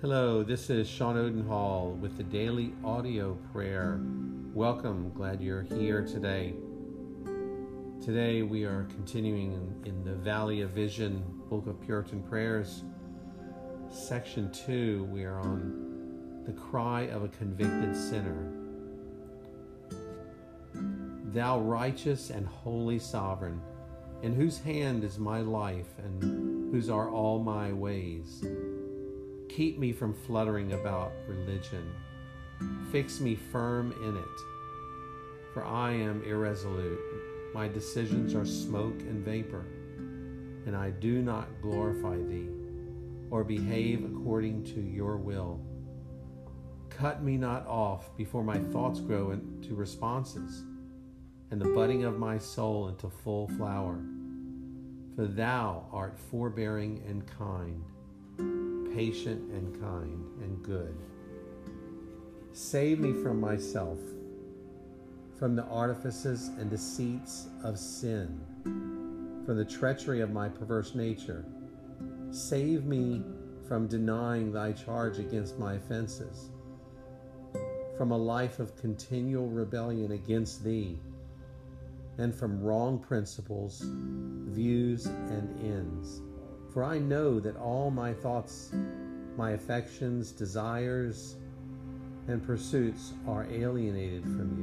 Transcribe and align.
Hello, 0.00 0.42
this 0.42 0.70
is 0.70 0.88
Sean 0.88 1.18
Odenhall 1.18 1.90
with 2.00 2.16
the 2.16 2.22
Daily 2.22 2.72
Audio 2.82 3.34
Prayer. 3.52 4.00
Welcome, 4.54 5.12
glad 5.14 5.42
you're 5.42 5.60
here 5.60 6.06
today. 6.06 6.54
Today 8.02 8.40
we 8.40 8.64
are 8.64 8.84
continuing 8.84 9.52
in, 9.84 10.02
the 10.02 10.14
Valley 10.14 10.62
of 10.62 10.70
Vision 10.70 11.22
Book 11.50 11.66
of 11.66 11.78
Puritan 11.82 12.22
Prayers, 12.22 12.82
Section 13.90 14.50
2. 14.52 15.04
We 15.04 15.24
are 15.24 15.38
on 15.38 16.44
the 16.46 16.52
cry 16.52 17.02
of 17.08 17.22
a 17.22 17.28
convicted 17.28 17.94
sinner. 17.94 18.54
Thou 21.26 21.60
righteous 21.60 22.30
and 22.30 22.46
holy 22.46 22.98
sovereign, 22.98 23.60
in 24.22 24.34
whose 24.34 24.60
hand 24.60 25.04
is 25.04 25.18
my 25.18 25.42
life 25.42 25.98
and 25.98 26.72
whose 26.72 26.88
are 26.88 27.10
all 27.10 27.38
my 27.38 27.70
ways 27.74 28.42
Keep 29.56 29.80
me 29.80 29.92
from 29.92 30.14
fluttering 30.14 30.74
about 30.74 31.12
religion. 31.26 31.92
Fix 32.92 33.18
me 33.18 33.34
firm 33.34 33.92
in 34.04 34.16
it, 34.16 35.52
for 35.52 35.64
I 35.64 35.90
am 35.90 36.22
irresolute. 36.22 37.00
My 37.52 37.66
decisions 37.66 38.36
are 38.36 38.46
smoke 38.46 39.00
and 39.00 39.24
vapor, 39.24 39.66
and 40.66 40.76
I 40.76 40.90
do 40.90 41.20
not 41.20 41.48
glorify 41.60 42.16
thee 42.16 42.48
or 43.30 43.42
behave 43.42 44.04
according 44.04 44.62
to 44.66 44.80
your 44.80 45.16
will. 45.16 45.60
Cut 46.88 47.24
me 47.24 47.36
not 47.36 47.66
off 47.66 48.16
before 48.16 48.44
my 48.44 48.58
thoughts 48.58 49.00
grow 49.00 49.32
into 49.32 49.74
responses, 49.74 50.62
and 51.50 51.60
the 51.60 51.70
budding 51.70 52.04
of 52.04 52.20
my 52.20 52.38
soul 52.38 52.86
into 52.86 53.10
full 53.10 53.48
flower. 53.48 53.98
For 55.16 55.26
thou 55.26 55.86
art 55.92 56.16
forbearing 56.16 57.02
and 57.08 57.26
kind 57.26 57.82
patient 58.94 59.50
and 59.52 59.80
kind 59.80 60.24
and 60.42 60.62
good. 60.62 60.94
Save 62.52 62.98
me 62.98 63.12
from 63.12 63.40
myself, 63.40 63.98
from 65.38 65.54
the 65.54 65.64
artifices 65.64 66.48
and 66.58 66.68
deceits 66.68 67.46
of 67.62 67.78
sin, 67.78 68.40
from 69.46 69.56
the 69.56 69.64
treachery 69.64 70.20
of 70.20 70.32
my 70.32 70.48
perverse 70.48 70.94
nature. 70.94 71.44
Save 72.30 72.84
me 72.84 73.22
from 73.66 73.86
denying 73.86 74.52
thy 74.52 74.72
charge 74.72 75.18
against 75.18 75.58
my 75.58 75.74
offenses, 75.74 76.50
from 77.96 78.10
a 78.10 78.16
life 78.16 78.58
of 78.58 78.76
continual 78.76 79.48
rebellion 79.48 80.12
against 80.12 80.64
thee, 80.64 80.98
and 82.18 82.34
from 82.34 82.60
wrong 82.60 82.98
principles, 82.98 83.82
views, 83.84 85.06
and 85.06 85.58
ends 85.60 86.22
for 86.72 86.84
I 86.84 86.98
know 86.98 87.40
that 87.40 87.56
all 87.56 87.90
my 87.90 88.12
thoughts, 88.12 88.72
my 89.36 89.52
affections, 89.52 90.30
desires, 90.30 91.36
and 92.28 92.44
pursuits 92.44 93.12
are 93.26 93.46
alienated 93.50 94.22
from 94.22 94.56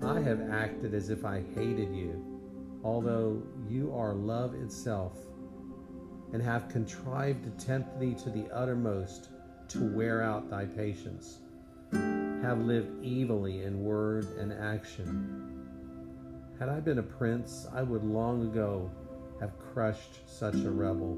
you. 0.00 0.06
I 0.06 0.20
have 0.20 0.50
acted 0.50 0.94
as 0.94 1.10
if 1.10 1.24
I 1.24 1.42
hated 1.54 1.94
you, 1.94 2.40
although 2.82 3.42
you 3.68 3.94
are 3.94 4.14
love 4.14 4.54
itself, 4.54 5.16
and 6.32 6.42
have 6.42 6.68
contrived 6.68 7.44
to 7.44 7.64
tempt 7.64 7.98
thee 8.00 8.14
to 8.24 8.30
the 8.30 8.48
uttermost 8.52 9.28
to 9.68 9.84
wear 9.94 10.22
out 10.22 10.50
thy 10.50 10.64
patience. 10.64 11.38
Have 11.92 12.60
lived 12.60 13.04
evilly 13.04 13.62
in 13.64 13.82
word 13.82 14.26
and 14.38 14.52
action. 14.52 15.66
Had 16.58 16.68
I 16.68 16.80
been 16.80 16.98
a 16.98 17.02
prince, 17.02 17.66
I 17.72 17.82
would 17.82 18.04
long 18.04 18.42
ago 18.42 18.90
have 19.40 19.58
crushed 19.72 20.28
such 20.28 20.54
a 20.56 20.70
rebel. 20.70 21.16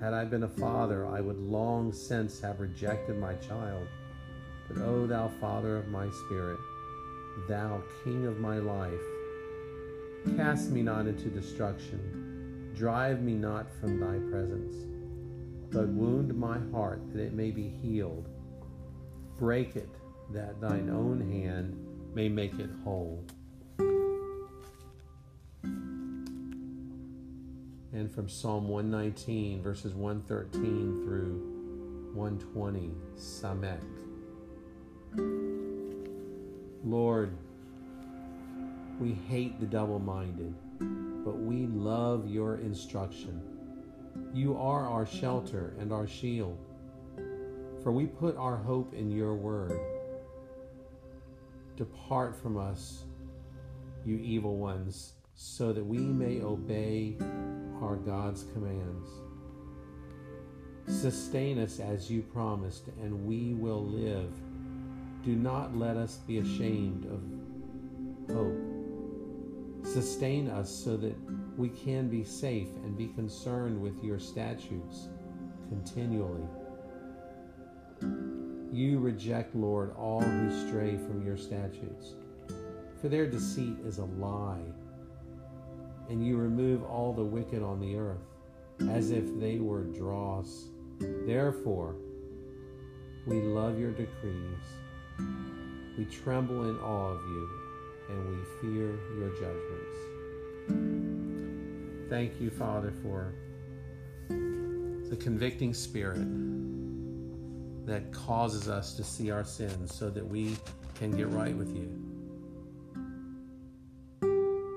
Had 0.00 0.14
I 0.14 0.24
been 0.24 0.42
a 0.42 0.48
father, 0.48 1.06
I 1.06 1.20
would 1.20 1.38
long 1.38 1.92
since 1.92 2.40
have 2.40 2.60
rejected 2.60 3.18
my 3.18 3.34
child. 3.34 3.86
But, 4.68 4.82
O 4.82 5.06
thou 5.06 5.28
Father 5.40 5.76
of 5.76 5.88
my 5.88 6.08
spirit, 6.26 6.58
thou 7.48 7.82
King 8.02 8.26
of 8.26 8.38
my 8.38 8.58
life, 8.58 8.92
cast 10.36 10.70
me 10.70 10.82
not 10.82 11.06
into 11.06 11.28
destruction, 11.28 12.72
drive 12.76 13.22
me 13.22 13.34
not 13.34 13.66
from 13.80 14.00
thy 14.00 14.18
presence, 14.30 14.74
but 15.70 15.88
wound 15.88 16.34
my 16.34 16.58
heart 16.72 17.00
that 17.12 17.22
it 17.22 17.32
may 17.32 17.50
be 17.50 17.68
healed. 17.68 18.28
Break 19.38 19.76
it, 19.76 19.88
that 20.32 20.60
thine 20.60 20.90
own 20.90 21.20
hand 21.20 21.76
may 22.14 22.28
make 22.28 22.58
it 22.58 22.70
whole. 22.84 23.24
And 27.92 28.10
from 28.12 28.26
Psalm 28.28 28.68
119, 28.68 29.62
verses 29.62 29.92
113 29.94 31.02
through 31.04 32.10
120, 32.14 32.90
Samek. 33.16 33.82
Lord, 36.84 37.36
we 38.98 39.12
hate 39.28 39.60
the 39.60 39.66
double 39.66 39.98
minded, 39.98 40.54
but 41.22 41.38
we 41.38 41.66
love 41.66 42.28
your 42.28 42.56
instruction. 42.56 43.42
You 44.32 44.56
are 44.56 44.88
our 44.88 45.04
shelter 45.04 45.74
and 45.78 45.92
our 45.92 46.06
shield, 46.06 46.58
for 47.82 47.92
we 47.92 48.06
put 48.06 48.36
our 48.38 48.56
hope 48.56 48.94
in 48.94 49.10
your 49.10 49.34
word. 49.34 49.78
Depart 51.76 52.34
from 52.34 52.56
us, 52.56 53.04
you 54.06 54.16
evil 54.16 54.56
ones, 54.56 55.12
so 55.34 55.72
that 55.72 55.84
we 55.84 55.98
may 55.98 56.40
obey 56.42 57.16
our 57.82 57.96
God's 57.96 58.44
commands. 58.52 59.08
Sustain 60.86 61.58
us 61.58 61.80
as 61.80 62.10
you 62.10 62.22
promised, 62.22 62.88
and 63.00 63.26
we 63.26 63.54
will 63.54 63.84
live. 63.84 64.32
Do 65.24 65.34
not 65.34 65.76
let 65.76 65.96
us 65.96 66.16
be 66.26 66.38
ashamed 66.38 67.06
of 67.06 68.34
hope. 68.34 68.56
Sustain 69.84 70.48
us 70.48 70.70
so 70.70 70.96
that 70.96 71.14
we 71.56 71.68
can 71.68 72.08
be 72.08 72.24
safe 72.24 72.68
and 72.84 72.96
be 72.96 73.08
concerned 73.08 73.80
with 73.80 74.02
your 74.02 74.18
statutes 74.18 75.08
continually. 75.68 76.46
You 78.72 78.98
reject, 78.98 79.54
Lord, 79.54 79.94
all 79.96 80.20
who 80.22 80.68
stray 80.68 80.96
from 80.96 81.24
your 81.24 81.36
statutes, 81.36 82.14
for 83.00 83.08
their 83.08 83.26
deceit 83.26 83.76
is 83.84 83.98
a 83.98 84.04
lie 84.04 84.64
and 86.12 86.24
you 86.24 86.36
remove 86.36 86.84
all 86.84 87.14
the 87.14 87.24
wicked 87.24 87.62
on 87.62 87.80
the 87.80 87.96
earth, 87.96 88.20
as 88.90 89.10
if 89.10 89.24
they 89.40 89.58
were 89.58 89.84
dross. 89.84 90.66
Therefore, 91.00 91.96
we 93.26 93.40
love 93.40 93.78
your 93.78 93.92
decrees. 93.92 94.58
We 95.96 96.04
tremble 96.04 96.68
in 96.68 96.78
awe 96.80 97.12
of 97.12 97.20
you, 97.24 97.48
and 98.10 98.28
we 98.28 98.36
fear 98.60 98.98
your 99.18 99.30
judgments. 99.40 99.96
Thank 102.10 102.38
you, 102.38 102.50
Father, 102.50 102.92
for 103.02 103.32
the 104.28 105.16
convicting 105.16 105.72
spirit 105.72 106.26
that 107.86 108.12
causes 108.12 108.68
us 108.68 108.94
to 108.96 109.02
see 109.02 109.30
our 109.30 109.44
sins 109.44 109.94
so 109.94 110.10
that 110.10 110.26
we 110.26 110.56
can 110.94 111.10
get 111.16 111.30
right 111.30 111.56
with 111.56 111.74
you. 111.74 112.11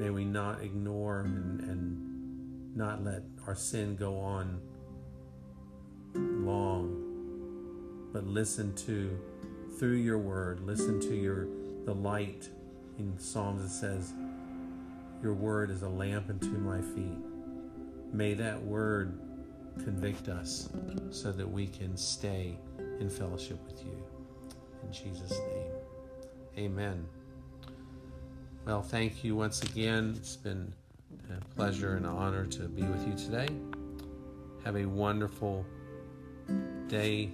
May 0.00 0.08
we 0.08 0.24
not 0.24 0.62
ignore 0.62 1.20
and, 1.20 1.60
and 1.60 2.74
not 2.74 3.04
let 3.04 3.20
our 3.46 3.54
sin 3.54 3.96
go 3.96 4.16
on 4.16 4.58
long, 6.14 8.08
but 8.10 8.26
listen 8.26 8.74
to, 8.76 9.20
through 9.78 9.96
your 9.96 10.16
word, 10.16 10.60
listen 10.60 11.00
to 11.00 11.14
your 11.14 11.48
the 11.84 11.92
light 11.92 12.48
in 12.98 13.18
Psalms 13.18 13.62
that 13.62 13.68
says, 13.68 14.14
Your 15.22 15.34
word 15.34 15.70
is 15.70 15.82
a 15.82 15.88
lamp 15.90 16.30
unto 16.30 16.48
my 16.48 16.80
feet. 16.80 17.18
May 18.10 18.32
that 18.32 18.58
word 18.64 19.20
convict 19.84 20.30
us 20.30 20.70
so 21.10 21.30
that 21.30 21.46
we 21.46 21.66
can 21.66 21.94
stay 21.94 22.56
in 23.00 23.10
fellowship 23.10 23.58
with 23.66 23.84
you. 23.84 24.02
In 24.82 24.90
Jesus' 24.94 25.38
name, 25.38 25.72
amen. 26.56 27.06
Well, 28.70 28.82
thank 28.82 29.24
you 29.24 29.34
once 29.34 29.62
again. 29.62 30.14
It's 30.16 30.36
been 30.36 30.72
a 31.28 31.44
pleasure 31.56 31.96
and 31.96 32.06
an 32.06 32.12
honor 32.12 32.46
to 32.46 32.68
be 32.68 32.82
with 32.82 33.04
you 33.04 33.14
today. 33.14 33.48
Have 34.64 34.76
a 34.76 34.86
wonderful 34.86 35.66
day 36.86 37.32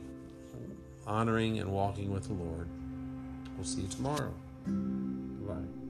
honoring 1.07 1.59
and 1.59 1.71
walking 1.71 2.11
with 2.11 2.29
the 2.29 2.33
Lord. 2.33 2.71
We'll 3.55 3.67
see 3.67 3.83
you 3.83 3.89
tomorrow. 3.89 4.33
Bye. 4.67 5.86